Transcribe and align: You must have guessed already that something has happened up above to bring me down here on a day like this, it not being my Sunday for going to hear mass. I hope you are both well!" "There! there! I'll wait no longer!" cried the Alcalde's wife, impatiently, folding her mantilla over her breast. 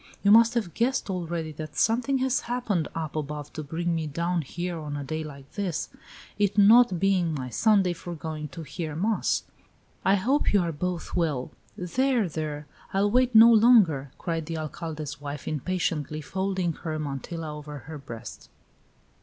You 0.23 0.31
must 0.31 0.55
have 0.55 0.73
guessed 0.73 1.11
already 1.11 1.51
that 1.51 1.77
something 1.77 2.17
has 2.17 2.39
happened 2.39 2.87
up 2.95 3.15
above 3.15 3.53
to 3.53 3.61
bring 3.61 3.93
me 3.93 4.07
down 4.07 4.41
here 4.41 4.79
on 4.79 4.97
a 4.97 5.03
day 5.03 5.23
like 5.23 5.51
this, 5.51 5.89
it 6.39 6.57
not 6.57 6.99
being 6.99 7.35
my 7.35 7.49
Sunday 7.49 7.93
for 7.93 8.15
going 8.15 8.47
to 8.47 8.63
hear 8.63 8.95
mass. 8.95 9.43
I 10.03 10.15
hope 10.15 10.53
you 10.53 10.61
are 10.61 10.71
both 10.71 11.13
well!" 11.15 11.51
"There! 11.77 12.27
there! 12.27 12.65
I'll 12.91 13.11
wait 13.11 13.35
no 13.35 13.53
longer!" 13.53 14.09
cried 14.17 14.47
the 14.47 14.57
Alcalde's 14.57 15.21
wife, 15.21 15.47
impatiently, 15.47 16.19
folding 16.21 16.73
her 16.73 16.97
mantilla 16.97 17.55
over 17.55 17.77
her 17.85 17.99
breast. 17.99 18.49